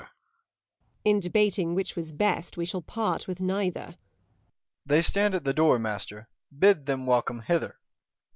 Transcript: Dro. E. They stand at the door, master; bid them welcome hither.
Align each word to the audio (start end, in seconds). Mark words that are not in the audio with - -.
Dro. 0.01 0.09
E. 1.05 1.19
They 1.21 1.51
stand 5.01 5.35
at 5.35 5.43
the 5.43 5.53
door, 5.55 5.77
master; 5.77 6.27
bid 6.57 6.85
them 6.87 7.05
welcome 7.05 7.41
hither. 7.41 7.77